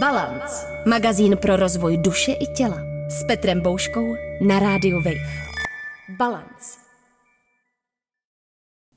[0.00, 0.66] Balance.
[0.86, 2.78] Magazín pro rozvoj duše i těla.
[3.08, 5.26] S Petrem Bouškou na rádiu Wave.
[6.08, 6.85] Balance.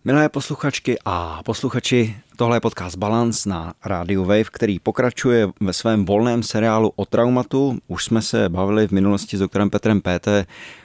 [0.05, 6.05] Milé posluchačky a posluchači, tohle je podcast Balance na rádiu Wave, který pokračuje ve svém
[6.05, 7.77] volném seriálu o traumatu.
[7.87, 10.27] Už jsme se bavili v minulosti s doktorem Petrem PT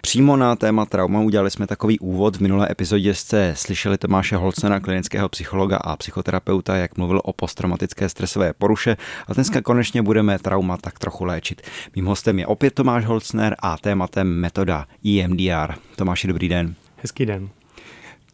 [0.01, 1.21] přímo na téma trauma.
[1.21, 2.37] Udělali jsme takový úvod.
[2.37, 8.09] V minulé epizodě jste slyšeli Tomáše Holcena, klinického psychologa a psychoterapeuta, jak mluvil o posttraumatické
[8.09, 8.97] stresové poruše.
[9.27, 11.63] A dneska konečně budeme trauma tak trochu léčit.
[11.97, 15.75] Mým hostem je opět Tomáš Holcner a tématem metoda EMDR.
[15.97, 16.75] Tomáši, dobrý den.
[16.97, 17.51] Hezký den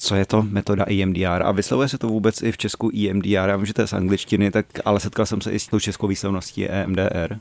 [0.02, 3.28] co je to metoda EMDR a vyslovuje se to vůbec i v Česku EMDR.
[3.28, 5.80] Já vím, že to je z angličtiny, tak, ale setkal jsem se i s tou
[5.80, 7.38] českou výslovností EMDR.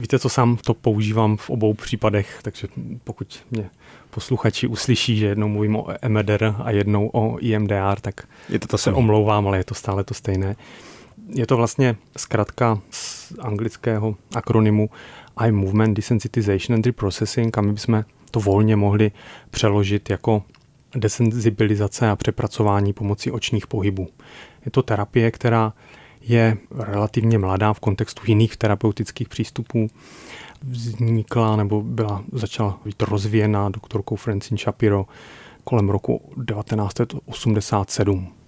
[0.00, 2.68] Víte, co sám to používám v obou případech, takže
[3.04, 3.70] pokud mě
[4.10, 8.78] posluchači uslyší, že jednou mluvím o EMDR a jednou o EMDR, tak je to to
[8.78, 10.56] se omlouvám, ale je to stále to stejné.
[11.34, 14.90] Je to vlastně zkrátka z anglického akronymu
[15.40, 19.10] Eye Movement Desensitization and Reprocessing a my bychom to volně mohli
[19.50, 20.42] přeložit jako
[20.94, 24.08] desenzibilizace a přepracování pomocí očních pohybů.
[24.64, 25.72] Je to terapie, která
[26.20, 29.90] je relativně mladá v kontextu jiných terapeutických přístupů.
[30.62, 35.06] Vznikla nebo byla, začala být rozvíjena doktorkou Francine Shapiro
[35.64, 38.41] kolem roku 1987.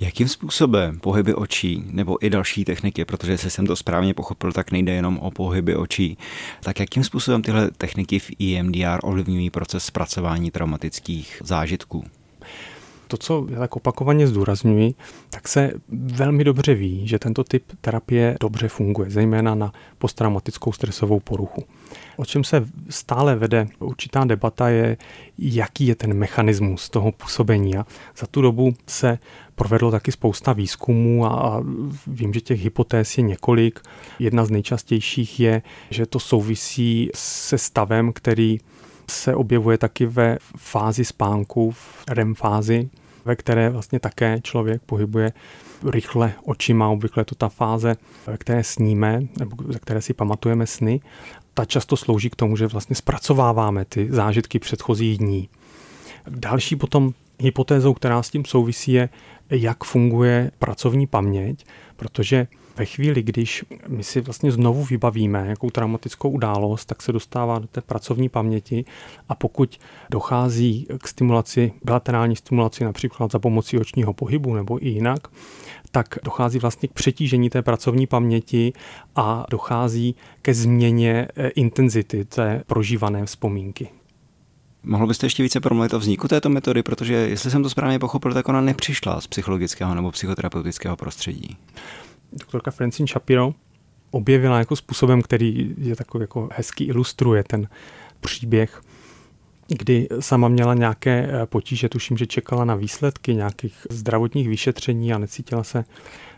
[0.00, 4.72] Jakým způsobem pohyby očí nebo i další techniky, protože jestli jsem to správně pochopil, tak
[4.72, 6.18] nejde jenom o pohyby očí,
[6.62, 12.04] tak jakým způsobem tyhle techniky v EMDR ovlivňují proces zpracování traumatických zážitků?
[13.08, 14.94] To, co já tak opakovaně zdůrazňuji,
[15.30, 21.20] tak se velmi dobře ví, že tento typ terapie dobře funguje, zejména na posttraumatickou stresovou
[21.20, 21.64] poruchu.
[22.16, 24.96] O čem se stále vede určitá debata je,
[25.38, 27.76] jaký je ten mechanismus toho působení.
[27.76, 27.86] A
[28.16, 29.18] za tu dobu se
[29.54, 31.64] provedlo taky spousta výzkumů a
[32.06, 33.80] vím, že těch hypotéz je několik.
[34.18, 38.58] Jedna z nejčastějších je, že to souvisí se stavem, který
[39.10, 42.90] se objevuje taky ve fázi spánku, v REM fázi,
[43.24, 45.32] ve které vlastně také člověk pohybuje
[45.84, 50.66] rychle očima, obvykle je to ta fáze, ve které sníme, nebo ze které si pamatujeme
[50.66, 51.00] sny.
[51.54, 55.48] Ta často slouží k tomu, že vlastně zpracováváme ty zážitky předchozích dní.
[56.28, 59.08] Další potom hypotézou, která s tím souvisí, je,
[59.50, 61.66] jak funguje pracovní paměť,
[61.96, 67.58] protože ve chvíli, když my si vlastně znovu vybavíme nějakou traumatickou událost, tak se dostává
[67.58, 68.84] do té pracovní paměti.
[69.28, 69.78] A pokud
[70.10, 75.28] dochází k stimulaci, bilaterální stimulaci například za pomocí očního pohybu nebo i jinak,
[75.90, 78.72] tak dochází vlastně k přetížení té pracovní paměti
[79.16, 83.88] a dochází ke změně eh, intenzity té prožívané vzpomínky.
[84.82, 88.34] Mohl byste ještě více promluvit o vzniku této metody, protože jestli jsem to správně pochopil,
[88.34, 91.56] tak ona nepřišla z psychologického nebo psychoterapeutického prostředí
[92.40, 93.54] doktorka Francine Shapiro
[94.10, 97.68] objevila jako způsobem, který je takový jako hezký ilustruje ten
[98.20, 98.82] příběh,
[99.68, 105.18] kdy sama měla nějaké eh, potíže, tuším, že čekala na výsledky nějakých zdravotních vyšetření a
[105.18, 105.84] necítila se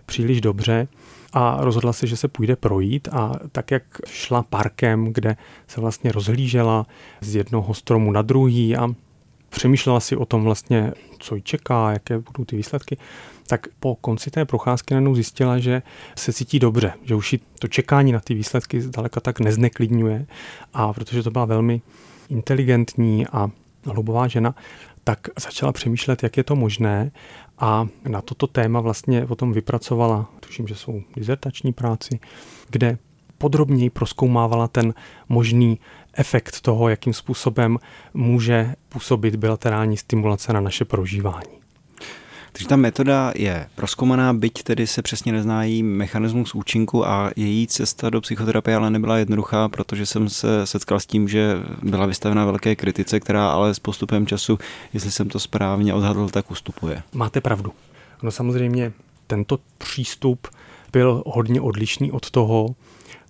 [0.06, 0.88] příliš dobře
[1.32, 6.12] a rozhodla se, že se půjde projít a tak, jak šla parkem, kde se vlastně
[6.12, 6.86] rozhlížela
[7.20, 8.88] z jednoho stromu na druhý a
[9.48, 12.96] přemýšlela si o tom vlastně, co ji čeká, jaké budou ty výsledky,
[13.46, 15.82] tak po konci té procházky najednou zjistila, že
[16.16, 20.26] se cítí dobře, že už ji to čekání na ty výsledky zdaleka tak nezneklidňuje.
[20.74, 21.82] A protože to byla velmi
[22.28, 23.50] inteligentní a
[23.84, 24.54] hlubová žena,
[25.04, 27.10] tak začala přemýšlet, jak je to možné.
[27.58, 32.20] A na toto téma vlastně potom vypracovala, tuším, že jsou dizertační práci,
[32.70, 32.98] kde
[33.38, 34.94] podrobněji proskoumávala ten
[35.28, 35.80] možný
[36.18, 37.78] efekt toho, jakým způsobem
[38.14, 41.58] může působit bilaterální stimulace na naše prožívání.
[42.52, 48.10] Takže ta metoda je proskoumaná, byť tedy se přesně neznájí mechanismus účinku a její cesta
[48.10, 52.76] do psychoterapie ale nebyla jednoduchá, protože jsem se setkal s tím, že byla vystavena velké
[52.76, 54.58] kritice, která ale s postupem času,
[54.92, 57.02] jestli jsem to správně odhadl, tak ustupuje.
[57.12, 57.72] Máte pravdu.
[58.22, 58.92] No samozřejmě
[59.26, 60.48] tento přístup
[60.92, 62.74] byl hodně odlišný od toho,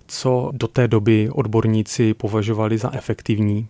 [0.09, 3.69] co do té doby odborníci považovali za efektivní.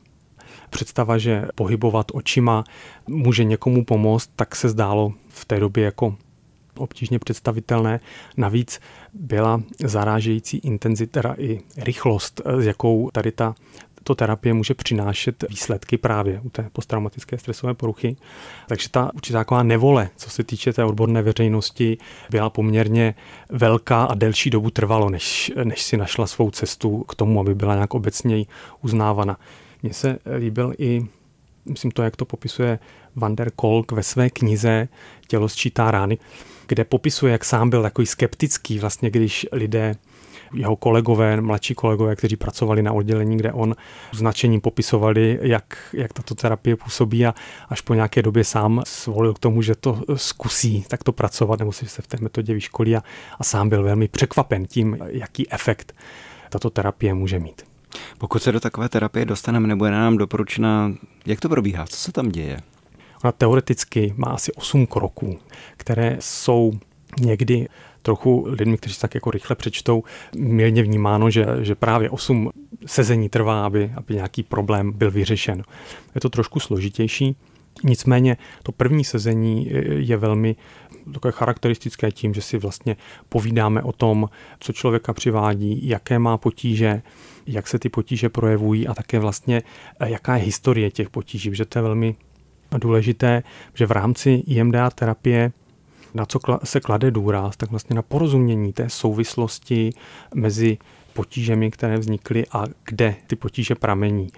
[0.71, 2.65] Představa, že pohybovat očima
[3.07, 6.17] může někomu pomoct, tak se zdálo v té době jako
[6.77, 8.01] obtížně představitelné.
[8.37, 8.81] Navíc
[9.15, 13.55] byla zarážející intenzita i rychlost, s jakou tady ta
[14.15, 18.17] terapie může přinášet výsledky právě u té posttraumatické stresové poruchy.
[18.69, 21.99] Takže ta určitá taková nevole, co se týče té odborné veřejnosti,
[22.31, 23.15] byla poměrně
[23.51, 27.75] velká a delší dobu trvalo, než, než si našla svou cestu k tomu, aby byla
[27.75, 28.47] nějak obecněji
[28.83, 29.39] uznávána.
[29.83, 31.07] Mně se líbil i,
[31.65, 32.79] myslím to, jak to popisuje
[33.17, 34.89] Van der Kolk ve své knize
[35.27, 36.19] Tělo sčítá rány,
[36.67, 39.95] kde popisuje, jak sám byl takový skeptický, vlastně když lidé
[40.53, 43.77] jeho kolegové, mladší kolegové, kteří pracovali na oddělení, kde on
[44.13, 47.35] značením popisovali, jak, jak tato terapie působí a
[47.69, 51.89] až po nějaké době sám svolil k tomu, že to zkusí takto pracovat nebo si
[51.89, 53.03] se v té metodě vyškolí a,
[53.39, 55.95] a sám byl velmi překvapen tím, jaký efekt
[56.51, 57.63] tato terapie může mít.
[58.19, 60.93] Pokud se do takové terapie dostaneme, nebo je nám doporučena,
[61.27, 62.61] jak to probíhá, co se tam děje?
[63.25, 65.39] Ona teoreticky má asi 8 kroků,
[65.77, 66.73] které jsou
[67.21, 67.69] někdy
[68.03, 70.05] trochu lidmi, kteří tak jako rychle přečtou,
[70.37, 72.51] milně vnímáno, že, že právě 8
[72.87, 75.63] sezení trvá, aby, aby nějaký problém byl vyřešen.
[76.15, 77.37] Je to trošku složitější,
[77.85, 80.57] Nicméně to první sezení je velmi
[81.13, 82.97] takové charakteristické tím, že si vlastně
[83.29, 84.29] povídáme o tom,
[84.61, 87.03] co člověka přivádí, jaké má potíže,
[87.47, 89.63] jak se ty potíže projevují a také vlastně
[90.05, 92.17] jaká je historie těch potíží, že to je velmi
[92.79, 93.43] důležité,
[93.75, 95.53] že v rámci IMDA terapie
[96.15, 99.91] na co se klade důraz, tak vlastně na porozumění té souvislosti
[100.35, 100.79] mezi
[101.13, 104.29] potížemi, které vznikly a kde ty potíže pramení.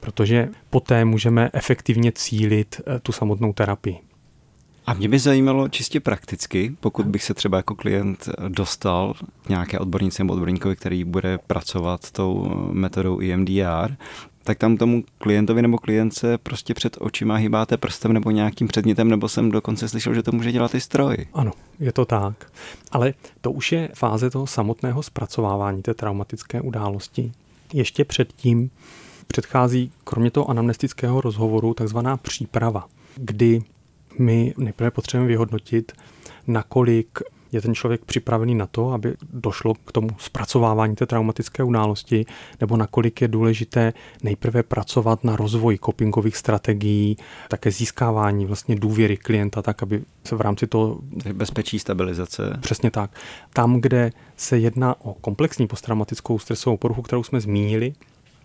[0.00, 3.98] Protože poté můžeme efektivně cílit eh, tu samotnou terapii.
[4.86, 9.78] A mě by zajímalo čistě prakticky, pokud bych se třeba jako klient dostal k nějaké
[9.78, 13.96] odbornici nebo odborníkovi, který bude pracovat tou metodou EMDR,
[14.44, 19.28] tak tam tomu klientovi nebo klience prostě před očima hýbáte prstem nebo nějakým předmětem, nebo
[19.28, 21.16] jsem dokonce slyšel, že to může dělat i stroj.
[21.34, 22.52] Ano, je to tak.
[22.92, 27.32] Ale to už je fáze toho samotného zpracovávání té traumatické události.
[27.72, 28.70] Ještě předtím
[29.26, 33.62] předchází, kromě toho anamnestického rozhovoru, takzvaná příprava, kdy
[34.18, 35.92] my nejprve potřebujeme vyhodnotit,
[36.46, 37.18] nakolik
[37.52, 42.26] je ten člověk připravený na to, aby došlo k tomu zpracovávání té traumatické události,
[42.60, 43.92] nebo nakolik je důležité
[44.22, 47.16] nejprve pracovat na rozvoji copingových strategií,
[47.48, 50.98] také získávání vlastně důvěry klienta, tak aby se v rámci toho...
[51.32, 52.58] Bezpečí stabilizace.
[52.60, 53.10] Přesně tak.
[53.52, 57.92] Tam, kde se jedná o komplexní posttraumatickou stresovou poruchu, kterou jsme zmínili,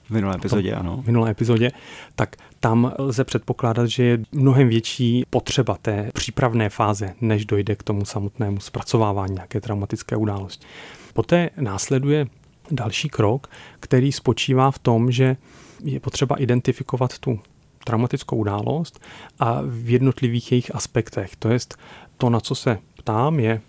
[0.08, 1.02] v minulé epizodě, ano.
[1.04, 1.72] V minulé epizodě,
[2.16, 7.84] tak tam lze předpokládat, že je mnohem větší potřeba té přípravné fáze, než dojde k
[7.84, 10.66] tomu samotnému zpracovávání nějaké traumatické události.
[11.14, 12.28] Poté následuje
[12.72, 13.50] další krok,
[13.80, 15.38] který spočívá v tom, že
[15.84, 17.40] je potřeba identifikovat tu
[17.84, 19.00] traumatickou událost
[19.40, 21.36] a v jednotlivých jejich aspektech.
[21.36, 21.78] To jest
[22.18, 23.62] to, na co se ptám, je,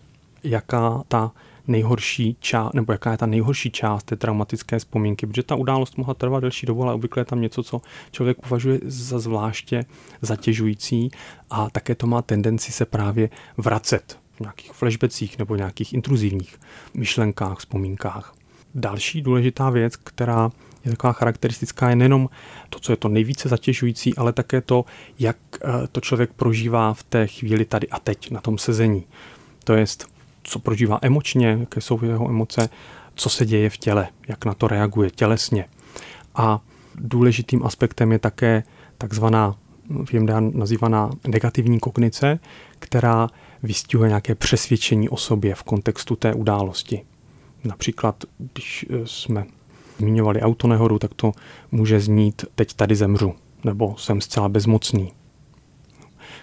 [0.44, 1.32] jaká ta
[1.68, 6.14] nejhorší část, nebo jaká je ta nejhorší část té traumatické vzpomínky, protože ta událost mohla
[6.14, 7.80] trvat delší dobu, ale obvykle je tam něco, co
[8.10, 9.84] člověk považuje za zvláště
[10.22, 11.10] zatěžující
[11.50, 16.56] a také to má tendenci se právě vracet v nějakých flashbacích nebo nějakých intruzivních
[16.94, 18.34] myšlenkách, vzpomínkách.
[18.74, 20.50] Další důležitá věc, která
[20.84, 22.28] je taková charakteristická, je nejenom
[22.70, 24.84] to, co je to nejvíce zatěžující, ale také to,
[25.18, 29.04] jak eh, to člověk prožívá v té chvíli tady a teď na tom sezení.
[29.64, 30.06] To jest,
[30.46, 32.68] co prožívá emočně, jaké jsou jeho emoce,
[33.14, 35.64] co se děje v těle, jak na to reaguje tělesně.
[36.34, 36.60] A
[36.94, 38.62] důležitým aspektem je také
[38.98, 39.56] takzvaná
[39.88, 42.38] v nazývaná negativní kognice,
[42.78, 43.28] která
[43.62, 47.02] vystihuje nějaké přesvědčení o sobě v kontextu té události.
[47.64, 49.44] Například, když eh, jsme
[49.98, 51.32] zmiňovali autonehodu, tak to
[51.72, 53.34] může znít teď tady zemřu,
[53.64, 55.12] nebo jsem zcela bezmocný,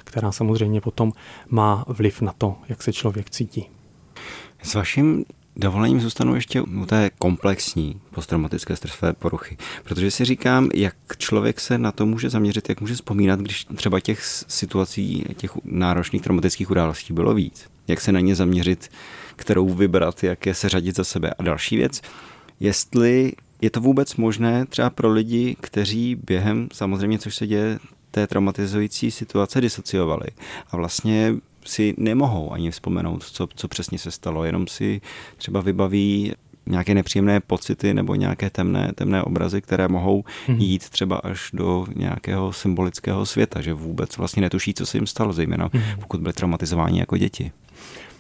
[0.04, 1.12] která samozřejmě potom
[1.50, 3.73] má vliv na to, jak se člověk cítí.
[4.64, 5.26] S vaším
[5.56, 11.78] dovolením zůstanu ještě u té komplexní posttraumatické stresové poruchy, protože si říkám, jak člověk se
[11.78, 17.14] na to může zaměřit, jak může vzpomínat, když třeba těch situací, těch náročných traumatických událostí
[17.14, 17.70] bylo víc.
[17.88, 18.92] Jak se na ně zaměřit,
[19.36, 21.34] kterou vybrat, jak je se řadit za sebe.
[21.38, 22.02] A další věc,
[22.60, 27.80] jestli je to vůbec možné třeba pro lidi, kteří během, samozřejmě, což se děje,
[28.12, 30.28] té traumatizující situace disociovali
[30.72, 35.02] a vlastně si nemohou ani vzpomenout, co, co přesně se stalo, jenom si
[35.38, 36.34] třeba vybaví
[36.66, 40.58] nějaké nepříjemné pocity nebo nějaké temné, temné obrazy, které mohou mm-hmm.
[40.58, 45.34] jít třeba až do nějakého symbolického světa, že vůbec vlastně netuší, co se jim stalo,
[45.34, 46.00] zejména mm-hmm.
[46.00, 47.52] pokud byli traumatizováni jako děti.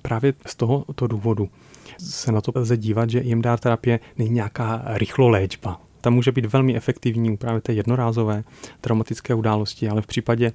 [0.01, 1.49] Právě z tohoto důvodu
[1.97, 5.81] se na to lze dívat, že EMDR terapie není nějaká rychlo léčba.
[6.01, 8.43] Ta může být velmi efektivní u právě té jednorázové
[8.81, 10.51] traumatické události, ale v případě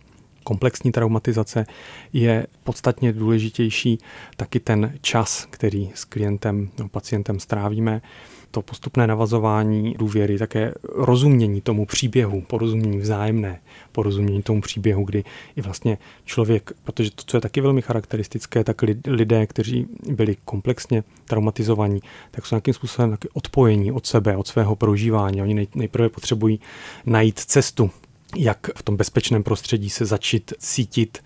[0.48, 1.66] komplexní traumatizace
[2.12, 3.98] je podstatně důležitější
[4.36, 8.02] taky ten čas, který s klientem nebo pacientem strávíme,
[8.50, 13.60] to postupné navazování důvěry, také rozumění tomu příběhu, porozumění vzájemné,
[13.92, 15.24] porozumění tomu příběhu, kdy
[15.56, 21.04] i vlastně člověk, protože to, co je taky velmi charakteristické, tak lidé, kteří byli komplexně
[21.24, 22.00] traumatizovaní,
[22.30, 25.42] tak jsou nějakým způsobem taky odpojení od sebe, od svého prožívání.
[25.42, 26.60] Oni nejprve potřebují
[27.06, 27.90] najít cestu
[28.36, 31.18] jak v tom bezpečném prostředí se začít cítit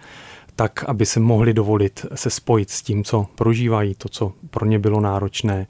[0.57, 4.79] tak, aby se mohli dovolit se spojit s tím, co prožívají, to, co pro ně
[4.79, 5.67] bylo náročné.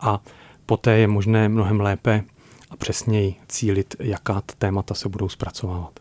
[0.00, 0.20] A
[0.66, 2.24] poté je možné mnohem lépe
[2.70, 6.00] a přesněji cílit, jaká témata se budou zpracovávat.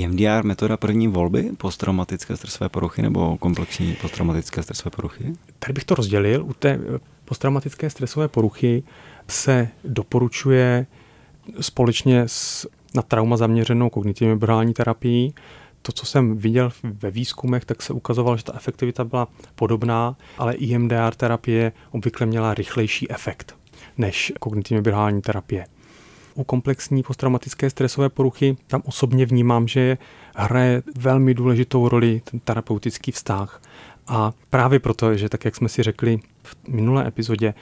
[0.00, 5.32] EMDR metoda první volby posttraumatické stresové poruchy nebo komplexní posttraumatické stresové poruchy?
[5.58, 6.44] Tady bych to rozdělil.
[6.44, 8.82] U té eh, posttraumatické stresové poruchy
[9.28, 10.86] se doporučuje
[11.60, 15.32] společně s na trauma zaměřenou kognitivně behaviorální terapii.
[15.82, 20.54] To, co jsem viděl ve výzkumech, tak se ukazovalo, že ta efektivita byla podobná, ale
[20.54, 23.56] IMDR terapie obvykle měla rychlejší efekt
[23.98, 25.66] než kognitivně behaviorální terapie.
[26.34, 29.98] U komplexní posttraumatické stresové poruchy tam osobně vnímám, že
[30.36, 33.62] hraje velmi důležitou roli ten terapeutický vztah.
[34.06, 37.54] A právě proto, že tak, jak jsme si řekli v minulé epizodě,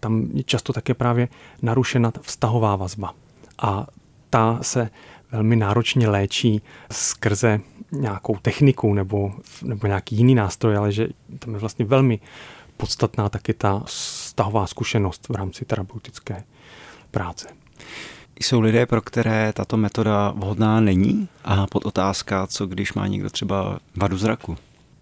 [0.00, 1.28] tam je často také právě
[1.62, 3.14] narušena vztahová vazba.
[3.62, 3.86] A
[4.32, 4.90] ta se
[5.32, 6.62] velmi náročně léčí
[6.92, 7.60] skrze
[7.92, 11.08] nějakou techniku nebo, nebo nějaký jiný nástroj, ale že
[11.38, 12.20] tam je vlastně velmi
[12.76, 16.44] podstatná taky ta vztahová zkušenost v rámci terapeutické
[17.10, 17.48] práce.
[18.40, 21.28] Jsou lidé, pro které tato metoda vhodná není?
[21.44, 24.56] A pod otázka, co když má někdo třeba vadu zraku?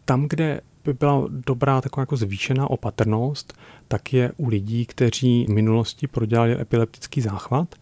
[0.05, 3.55] Tam, kde by byla dobrá taková jako zvýšená opatrnost,
[3.89, 7.75] tak je u lidí, kteří v minulosti prodělali epileptický záchvat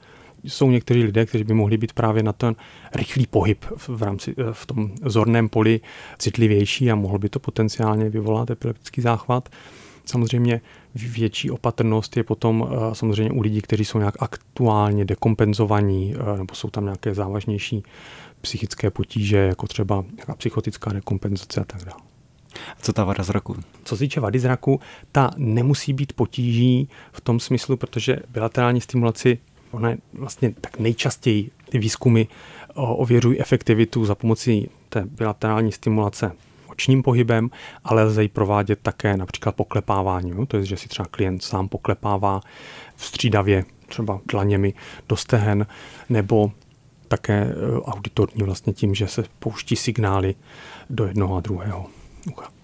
[0.45, 2.57] jsou někteří lidé, kteří by mohli být právě na ten
[2.95, 5.81] rychlý pohyb v rámci eh, v tom zorném poli
[6.19, 9.49] citlivější a mohl by to potenciálně vyvolat epileptický záchvat.
[10.05, 10.61] Samozřejmě
[10.95, 16.55] větší opatrnost je potom eh, samozřejmě u lidí, kteří jsou nějak aktuálně dekompenzovaní eh, nebo
[16.55, 17.83] jsou tam nějaké závažnější
[18.41, 22.01] psychické potíže, jako třeba nějaká psychotická dekompenzace a tak dále.
[22.83, 23.57] Co ta vada zraku?
[23.85, 24.81] Co se týče vady zraku,
[25.13, 29.39] ta nemusí být potíží v tom smyslu, protože bilaterální stimulaci
[29.71, 32.25] Ona je vlastně tak nejčastěji ty výzkumy
[32.75, 36.33] ověřují efektivitu za pomocí té bilaterální stimulace
[36.67, 37.51] očním pohybem,
[37.85, 40.47] ale lze ji provádět také například poklepáváním.
[40.47, 42.41] To je, že si třeba klient sám poklepává
[42.97, 44.75] střídavě třeba dlaněmi
[45.09, 45.67] do stehen,
[46.09, 46.53] nebo
[47.09, 50.35] také e, auditorní vlastně tím, že se pouští signály
[50.91, 51.87] do jednoho a druhého
[52.31, 52.58] ucha.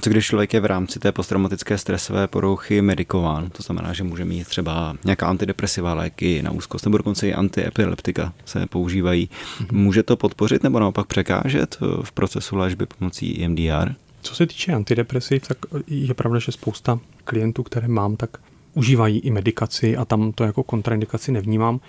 [0.00, 4.24] Co když člověk je v rámci té posttraumatické stresové poruchy medikován, to znamená, že může
[4.24, 9.28] mít třeba nějaká antidepresivá léky na úzkost, nebo dokonce i antiepileptika se používají.
[9.28, 9.66] Mm-hmm.
[9.72, 13.94] Může to podpořit nebo naopak překážet v procesu léčby pomocí EMDR?
[14.22, 18.30] Co se týče antidepresiv, tak je pravda, že spousta klientů, které mám, tak
[18.74, 21.80] užívají i medikaci a tam to jako kontraindikaci nevnímám,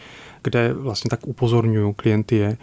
[0.43, 2.57] kde vlastně tak upozorňuju klienty je,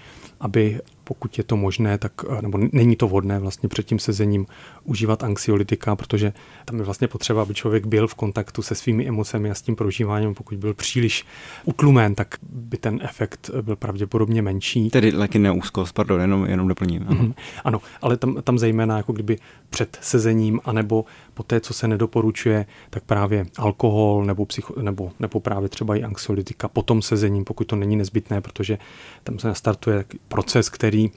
[0.44, 4.46] aby pokud je to možné, tak, eh, nebo není to vhodné vlastně před tím sezením
[4.84, 6.32] užívat anxiolitika, protože
[6.64, 9.76] tam je vlastně potřeba, aby člověk byl v kontaktu se svými emocemi a s tím
[9.76, 10.34] prožíváním.
[10.34, 11.24] Pokud byl příliš
[11.64, 14.90] utlumen, tak by ten efekt byl pravděpodobně menší.
[14.90, 17.04] Tedy léky na úzkost, pardon, jenom, jenom doplním.
[17.08, 17.34] Ano, mm-hmm.
[17.64, 19.38] ano ale tam, tam zejména jako kdyby
[19.70, 25.40] před sezením, anebo po té, co se nedoporučuje, tak právě alkohol nebo, psycho, nebo, nebo
[25.40, 28.78] právě třeba i anxiolitika potom sezením, pokud to není nezbytné, protože
[29.24, 30.04] tam se nastartuje
[30.35, 31.11] proces, který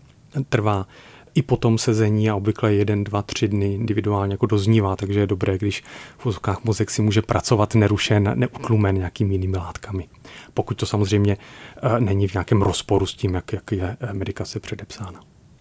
[0.50, 0.88] trvá
[1.36, 5.28] i po tom sezení a obvykle jeden, dva, tři dny individuálně jako doznívá, takže je
[5.28, 5.84] dobré, když
[6.18, 10.08] v vozovkách mozek si může pracovat nerušen, neutlumen nějakými jinými látkami.
[10.54, 14.60] Pokud to samozřejmě eh, není v nějakém rozporu s tím, jak, jak je eh, medikace
[14.60, 15.20] předepsána.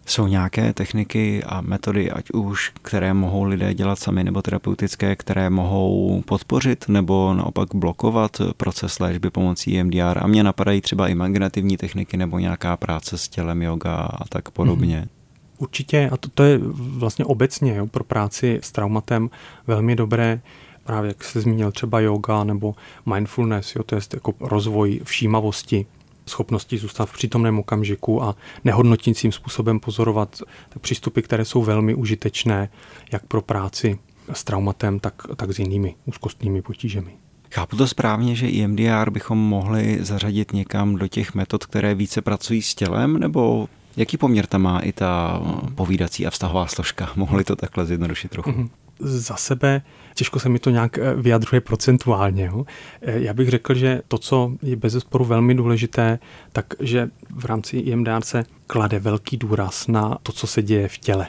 [0.08, 5.50] Jsou nějaké techniky a metody, ať už, které mohou lidé dělat sami, nebo terapeutické, které
[5.50, 10.18] mohou podpořit nebo naopak blokovat proces léčby pomocí EMDR?
[10.20, 15.00] A mě napadají třeba imaginativní techniky nebo nějaká práce s tělem, yoga a tak podobně.
[15.00, 15.16] Mm-hmm.
[15.58, 19.30] Určitě, a to, to je vlastně obecně jo, pro práci s traumatem
[19.66, 20.40] velmi dobré,
[20.84, 22.74] právě jak jste zmínil třeba yoga nebo
[23.14, 25.86] mindfulness, jo, to je jako rozvoj všímavosti,
[26.28, 30.42] schopnosti zůstat v přítomném okamžiku a nehodnotícím způsobem pozorovat
[30.80, 32.68] přístupy, které jsou velmi užitečné
[33.12, 33.98] jak pro práci
[34.32, 37.16] s traumatem, tak, tak s jinými úzkostnými potížemi.
[37.54, 42.62] Chápu to správně, že EMDR bychom mohli zařadit někam do těch metod, které více pracují
[42.62, 45.42] s tělem, nebo jaký poměr tam má i ta
[45.74, 47.10] povídací a vztahová složka?
[47.16, 48.50] Mohli to takhle zjednodušit trochu?
[48.50, 49.82] Mm-hmm za sebe
[50.16, 52.44] těžko se mi to nějak eh, vyjadřuje procentuálně.
[52.44, 52.66] Jo.
[53.02, 56.18] Eh, já bych řekl, že to, co je bez zesporu velmi důležité,
[56.52, 60.98] tak že v rámci IMDR se klade velký důraz na to, co se děje v
[60.98, 61.28] těle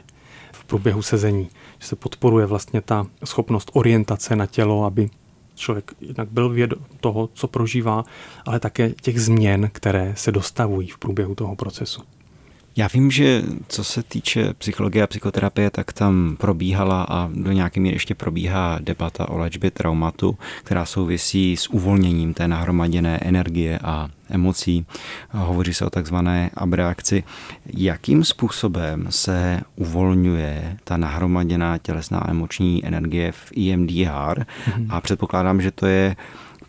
[0.51, 1.49] v průběhu sezení.
[1.79, 5.09] Že se podporuje vlastně ta schopnost orientace na tělo, aby
[5.55, 8.03] člověk jednak byl vědom toho, co prožívá,
[8.45, 12.01] ale také těch změn, které se dostavují v průběhu toho procesu.
[12.77, 17.79] Já vím, že co se týče psychologie a psychoterapie, tak tam probíhala a do nějaké
[17.79, 24.09] míry ještě probíhá debata o léčbě traumatu, která souvisí s uvolněním té nahromaděné energie a
[24.29, 24.85] emocí.
[25.29, 27.23] Hovoří se o takzvané abreakci.
[27.65, 34.45] Jakým způsobem se uvolňuje ta nahromaděná tělesná emoční energie v EMDR?
[34.45, 34.87] Mm-hmm.
[34.89, 36.15] A předpokládám, že to je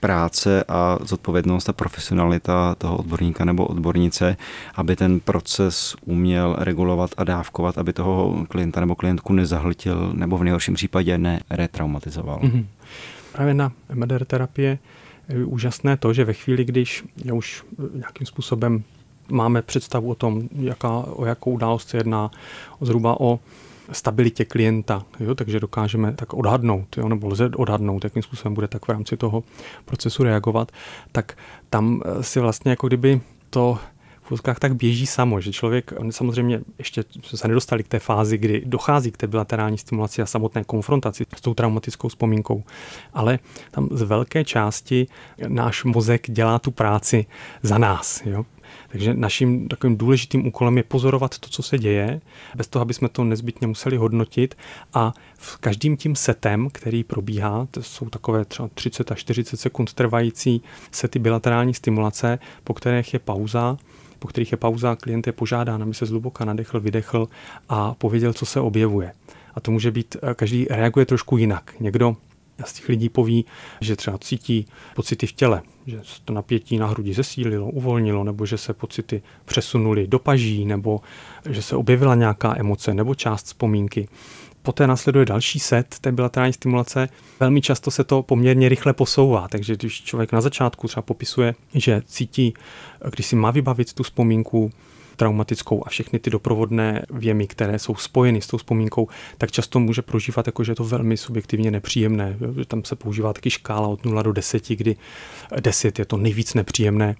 [0.00, 4.37] práce a zodpovědnost a profesionalita toho odborníka nebo odbornice,
[4.75, 10.45] aby ten proces uměl regulovat a dávkovat, aby toho klienta nebo klientku nezahltil nebo v
[10.45, 12.38] nejhorším případě neretraumatizoval.
[12.38, 12.67] Mm-hmm.
[13.33, 14.78] Právě na MDR terapie
[15.28, 17.64] je úžasné to, že ve chvíli, když je už
[17.95, 18.85] nějakým způsobem
[19.31, 22.31] máme představu o tom, jaká, o jakou událost se jedná,
[22.81, 23.40] zhruba o
[23.92, 28.85] stabilitě klienta, jo, takže dokážeme tak odhadnout, jo, nebo lze odhadnout, jakým způsobem bude tak
[28.85, 29.45] v rámci toho
[29.85, 30.73] procesu reagovat,
[31.12, 31.37] tak
[31.71, 33.78] tam eh, si vlastně jako kdyby to
[34.37, 39.11] v tak běží samo, že člověk, samozřejmě ještě se nedostali k té fázi, kdy dochází
[39.11, 42.62] k té bilaterální stimulaci a samotné konfrontaci s tou traumatickou vzpomínkou,
[43.14, 43.38] ale
[43.71, 45.07] tam z velké části
[45.49, 47.26] náš mozek dělá tu práci
[47.62, 48.23] za nás.
[48.25, 48.45] Jo?
[48.88, 52.20] Takže naším takovým důležitým úkolem je pozorovat to, co se děje,
[52.56, 54.54] bez toho, aby jsme to nezbytně museli hodnotit
[54.94, 59.92] a v každým tím setem, který probíhá, to jsou takové třeba 30 až 40 sekund
[59.92, 63.76] trvající sety bilaterální stimulace, po kterých je pauza,
[64.18, 67.28] po kterých je pauza, klient je požádán, aby se zhluboka nadechl, vydechl
[67.68, 69.12] a pověděl, co se objevuje.
[69.54, 71.75] A to může být, každý reaguje trošku jinak.
[71.80, 72.16] Někdo
[72.65, 73.45] z těch lidí poví,
[73.81, 78.59] že třeba cítí pocity v těle, že to napětí na hrudi zesílilo, uvolnilo, nebo že
[78.59, 81.00] se pocity přesunuly do paží, nebo
[81.50, 84.09] že se objevila nějaká emoce nebo část vzpomínky.
[84.62, 87.09] Poté následuje další set té bilaterální stimulace.
[87.41, 92.03] Velmi často se to poměrně rychle posouvá, takže když člověk na začátku třeba popisuje, že
[92.07, 92.55] cítí,
[93.15, 94.71] když si má vybavit tu vzpomínku,
[95.18, 99.08] traumatickou a všechny ty doprovodné věmy, které jsou spojeny s tou vzpomínkou,
[99.38, 102.37] tak často může prožívat jako, že je to velmi subjektivně nepříjemné.
[102.66, 104.96] Tam se používá taky škála od 0 do 10, kdy
[105.60, 107.16] 10 je to nejvíc nepříjemné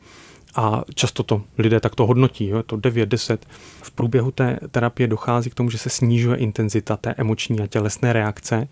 [0.57, 3.47] a často to lidé takto hodnotí, jo, je to 9, 10.
[3.83, 8.13] V průběhu té terapie dochází k tomu, že se snižuje intenzita té emoční a tělesné
[8.13, 8.69] reakce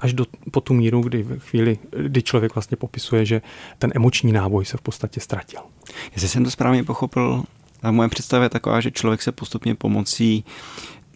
[0.00, 3.42] až do, po tu míru, kdy v chvíli, kdy člověk vlastně popisuje, že
[3.78, 5.60] ten emoční náboj se v podstatě ztratil.
[6.12, 7.42] Jestli jsem to správně pochopil,
[7.82, 10.44] a moje představa je taková, že člověk se postupně pomocí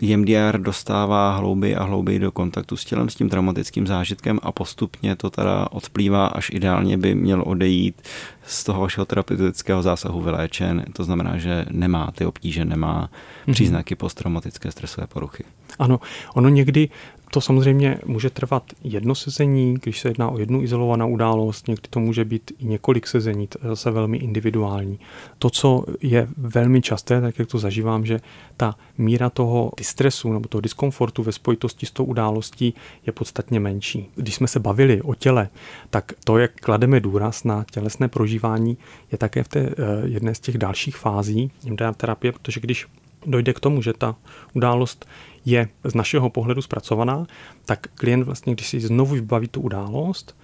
[0.02, 5.16] EMDR dostává hlouběji a hlouběji do kontaktu s tělem, s tím traumatickým zážitkem a postupně
[5.16, 8.02] to teda odplývá, až ideálně by měl odejít
[8.46, 10.84] z toho vašeho terapeutického zásahu vyléčen.
[10.92, 13.10] To znamená, že nemá ty obtíže, nemá
[13.46, 13.52] mm-hmm.
[13.52, 15.44] příznaky posttraumatické stresové poruchy.
[15.78, 16.00] Ano,
[16.34, 16.88] ono někdy
[17.34, 22.00] to samozřejmě může trvat jedno sezení, když se jedná o jednu izolovanou událost, někdy to
[22.00, 24.98] může být i několik sezení, to je zase velmi individuální.
[25.38, 28.20] To, co je velmi časté, tak jak to zažívám, že
[28.56, 32.74] ta míra toho distresu nebo toho diskomfortu ve spojitosti s tou událostí
[33.06, 34.08] je podstatně menší.
[34.14, 35.48] Když jsme se bavili o těle,
[35.90, 38.76] tak to, jak klademe důraz na tělesné prožívání,
[39.12, 41.50] je také v té eh, jedné z těch dalších fází
[41.96, 42.86] terapie, protože když
[43.26, 44.16] dojde k tomu, že ta
[44.52, 45.06] událost
[45.44, 47.26] je z našeho pohledu zpracovaná,
[47.66, 50.36] tak klient vlastně, když si znovu vybaví tu událost,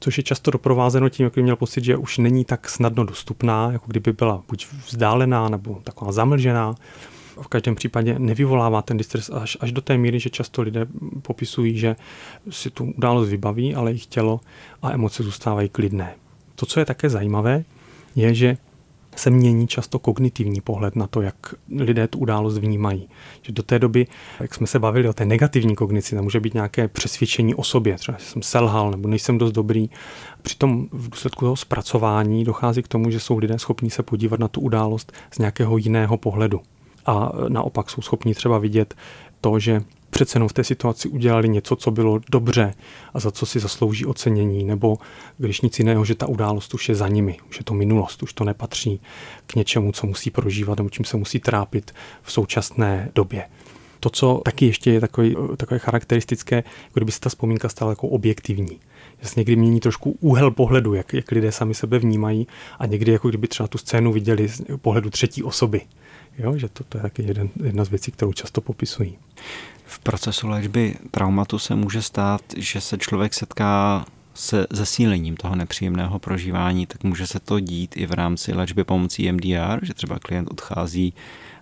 [0.00, 3.72] což je často doprovázeno tím, jak by měl pocit, že už není tak snadno dostupná,
[3.72, 6.74] jako kdyby byla buď vzdálená nebo taková zamlžená.
[7.42, 10.86] V každém případě nevyvolává ten distres až, až do té míry, že často lidé
[11.22, 11.96] popisují, že
[12.50, 14.40] si tu událost vybaví, ale jejich tělo
[14.82, 16.14] a emoce zůstávají klidné.
[16.54, 17.64] To, co je také zajímavé,
[18.14, 18.56] je, že
[19.16, 21.36] se mění často kognitivní pohled na to, jak
[21.78, 23.08] lidé tu událost vnímají.
[23.42, 24.06] Že do té doby,
[24.40, 27.96] jak jsme se bavili o té negativní kognici, tam může být nějaké přesvědčení o sobě,
[27.96, 29.90] třeba že jsem selhal nebo nejsem dost dobrý.
[30.42, 34.48] Přitom v důsledku toho zpracování dochází k tomu, že jsou lidé schopní se podívat na
[34.48, 36.60] tu událost z nějakého jiného pohledu.
[37.06, 38.94] A naopak jsou schopni třeba vidět
[39.40, 42.74] to, že přece jenom v té situaci udělali něco, co bylo dobře
[43.14, 44.98] a za co si zaslouží ocenění, nebo
[45.38, 48.32] když nic jiného, že ta událost už je za nimi, už je to minulost, už
[48.32, 49.00] to nepatří
[49.46, 53.44] k něčemu, co musí prožívat nebo čím se musí trápit v současné době.
[54.00, 58.08] To, co taky ještě je takový, takové charakteristické, jako kdyby se ta vzpomínka stala jako
[58.08, 58.80] objektivní.
[59.20, 62.46] Že se někdy mění trošku úhel pohledu, jak, jak lidé sami sebe vnímají
[62.78, 65.80] a někdy jako kdyby třeba tu scénu viděli z pohledu třetí osoby.
[66.38, 69.18] Jo, že to, to je taky jeden, jedna z věcí, kterou často popisují.
[69.84, 76.18] V procesu léčby traumatu se může stát, že se člověk setká se zesílením toho nepříjemného
[76.18, 80.50] prožívání, tak může se to dít i v rámci léčby pomocí MDR, že třeba klient
[80.50, 81.14] odchází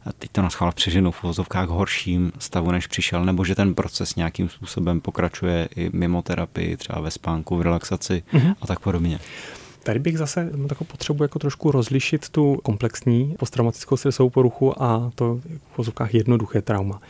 [0.04, 4.16] a teď to naschvál přeženu v uvozovkách horším stavu, než přišel, nebo že ten proces
[4.16, 8.54] nějakým způsobem pokračuje i mimo terapii, třeba ve spánku, v relaxaci mm-hmm.
[8.61, 9.18] a tak podobně.
[9.83, 15.40] Tady bych zase takovou potřebu jako trošku rozlišit tu komplexní posttraumatickou stresovou poruchu a to
[15.75, 17.01] v vozovkách jednoduché trauma.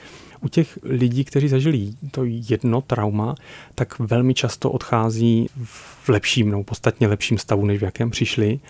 [0.42, 3.34] u těch lidí, kteří zažili to jedno trauma,
[3.74, 8.60] tak velmi často odchází v lepším, no podstatně lepším stavu, než v jakém přišli.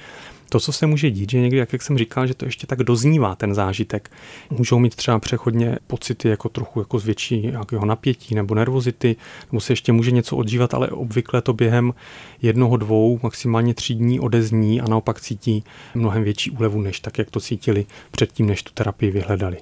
[0.53, 2.83] To, co se může dít, že někdy, jak, jak jsem říkal, že to ještě tak
[2.83, 4.11] doznívá ten zážitek.
[4.51, 9.17] Můžou mít třeba přechodně pocity jako trochu jako zvětší jakého napětí nebo nervozity,
[9.53, 11.95] nebo se ještě může něco odžívat, ale obvykle to během
[12.43, 17.31] jednoho, dvou, maximálně tří dní odezní a naopak cítí mnohem větší úlevu, než tak, jak
[17.31, 19.57] to cítili předtím, než tu terapii vyhledali.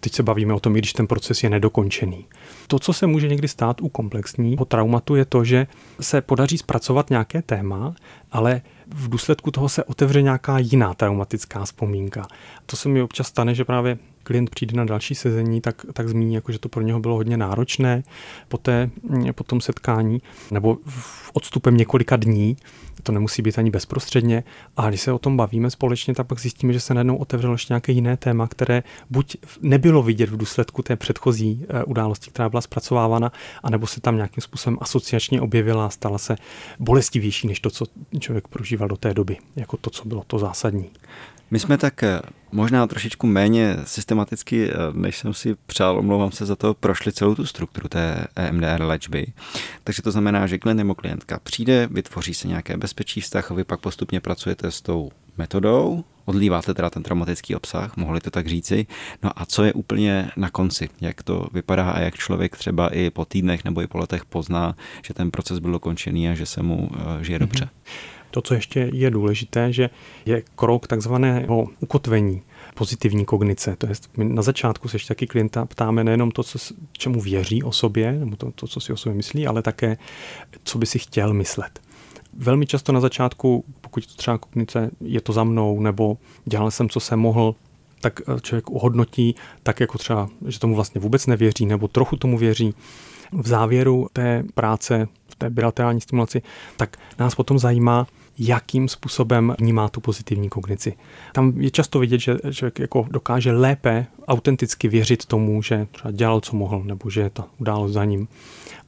[0.00, 2.24] Teď se bavíme o tom, i když ten proces je nedokončený.
[2.66, 5.66] To, co se může někdy stát u komplexního traumatu, je to, že
[6.00, 7.94] se podaří zpracovat nějaké téma,
[8.32, 8.62] ale
[8.94, 12.26] v důsledku toho se otevře nějaká jiná traumatická vzpomínka.
[12.66, 13.98] To se mi občas stane, že právě
[14.30, 17.36] klient přijde na další sezení, tak, tak zmíní, jako, že to pro něho bylo hodně
[17.36, 18.02] náročné
[18.48, 18.90] po, té,
[19.34, 22.56] po tom setkání, nebo v odstupem několika dní,
[23.02, 24.44] to nemusí být ani bezprostředně.
[24.76, 27.72] A když se o tom bavíme společně, tak pak zjistíme, že se najednou otevřelo ještě
[27.72, 32.60] nějaké jiné téma, které buď nebylo vidět v důsledku té předchozí eh, události, která byla
[32.60, 36.36] zpracovávána, anebo se tam nějakým způsobem asociačně objevila a stala se
[36.78, 37.84] bolestivější než to, co
[38.18, 40.90] člověk prožíval do té doby, jako to, co bylo to zásadní.
[41.50, 42.20] My jsme tak eh,
[42.52, 44.19] možná trošičku méně systematicky,
[44.52, 48.82] eh, než jsem si přál, omlouvám se za to, prošli celou tu strukturu té EMDR
[48.82, 49.26] léčby.
[49.84, 53.64] Takže to znamená, že klient nebo klientka přijde, vytvoří se nějaké bezpečí vztah a vy
[53.64, 58.86] pak postupně pracujete s tou metodou, odlíváte teda ten traumatický obsah, mohli to tak říci.
[59.22, 60.88] No a co je úplně na konci?
[61.00, 64.76] Jak to vypadá a jak člověk třeba i po týdnech nebo i po letech pozná,
[65.02, 67.64] že ten proces byl dokončený a že se mu eh, žije dobře?
[67.64, 68.10] Mm-hmm.
[68.30, 69.90] To, co ještě je důležité, že
[70.26, 72.42] je krok takzvaného ukotvení
[72.74, 73.76] pozitivní kognice.
[73.76, 76.58] To je, my na začátku se ještě taky klienta ptáme nejenom to, co,
[76.92, 79.96] čemu věří o sobě, nebo to, to, co si o sobě myslí, ale také,
[80.64, 81.80] co by si chtěl myslet.
[82.34, 86.88] Velmi často na začátku, pokud to třeba kognice je to za mnou, nebo dělal jsem,
[86.88, 87.54] co jsem mohl,
[88.00, 92.38] tak eh, člověk uhodnotí tak jako třeba, že tomu vlastně vůbec nevěří, nebo trochu tomu
[92.38, 92.74] věří.
[93.32, 96.42] V závěru té práce, v té bilaterální stimulaci,
[96.76, 98.06] tak nás potom zajímá,
[98.40, 100.96] jakým způsobem vnímá tu pozitivní kognici.
[101.32, 106.40] Tam je často vidět, že člověk jako dokáže lépe autenticky věřit tomu, že třeba dělal,
[106.40, 108.28] co mohl, nebo že je ta událost za ním.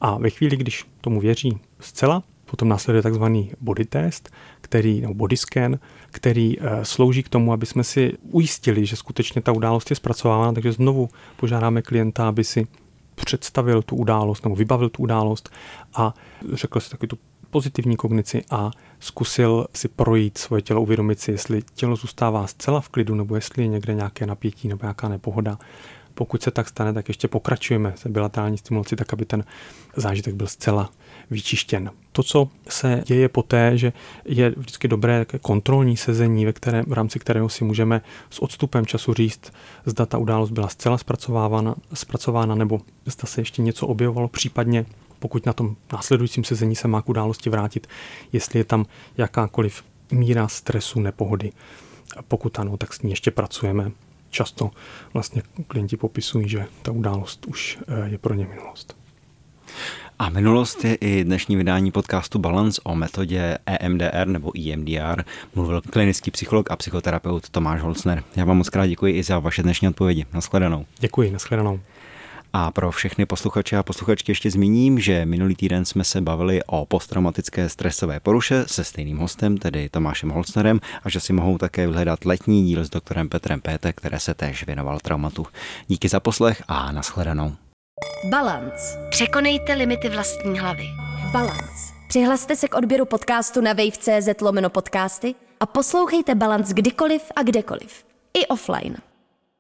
[0.01, 5.37] A ve chvíli, když tomu věří zcela, potom následuje takzvaný body test, který, nebo body
[5.37, 5.79] scan,
[6.11, 10.53] který e, slouží k tomu, aby jsme si ujistili, že skutečně ta událost je zpracovávána,
[10.53, 12.67] takže znovu požádáme klienta, aby si
[13.15, 15.51] představil tu událost nebo vybavil tu událost
[15.95, 16.15] a
[16.53, 17.19] řekl si taky tu
[17.53, 22.89] pozitivní kognici a zkusil si projít svoje tělo, uvědomit si, jestli tělo zůstává zcela v
[22.89, 25.59] klidu, nebo jestli je někde nějaké napětí nebo nějaká nepohoda.
[26.15, 29.45] Pokud se tak stane, tak ještě pokračujeme se bilaterální stimulaci, tak aby ten
[29.97, 30.91] zážitek byl zcela
[31.31, 31.91] vyčištěn.
[32.13, 33.93] To, co se děje poté, že
[34.25, 39.15] je vždycky dobré kontrolní sezení, ve, které, v rámci kterého si můžeme s odstupem času
[39.15, 39.53] říct,
[39.87, 44.87] zda ta událost byla zcela zpracovávána, zpracována nebo zda se ještě něco objevovalo, případně
[45.23, 47.87] pokud na tom následujícím sezení se má k události vrátit,
[48.33, 51.53] jestli je tam jakákoliv míra stresu, nepohody.
[52.17, 53.91] A pokud ano, tak s ní ještě pracujeme.
[54.31, 54.71] Často
[55.13, 58.97] vlastně klienti popisují, že ta událost už eh, je pro ně minulost.
[60.19, 65.25] A minulost je i dnešní vydání podcastu Balance o metodě EMDR nebo EMDR.
[65.55, 68.25] Mluvil klinický psycholog a psychoterapeut Tomáš Holcner.
[68.37, 70.27] Já vám moc krát děkuji i za vaše dnešní odpovědi.
[70.33, 70.87] Naschledanou.
[71.01, 71.81] Děkuji, naschledanou.
[72.53, 76.87] A pro všechny posluchače a posluchačky ještě zmíním, že minulý týden jsme se bavili o
[76.87, 82.25] posttraumatické stresové poruše se stejným hostem, tedy Tomášem Holcnerem, a že si mohou také vyhledat
[82.25, 85.47] letní díl s doktorem Petrem Péte, které se též věnoval traumatu.
[85.87, 87.53] Díky za poslech a nashledanou.
[88.31, 89.09] Balance.
[89.11, 90.87] Překonejte limity vlastní hlavy.
[91.33, 91.93] Balance.
[92.09, 98.05] Přihlaste se k odběru podcastu na wave.cz lomeno podcasty a poslouchejte Balance kdykoliv a kdekoliv.
[98.35, 99.12] I offline.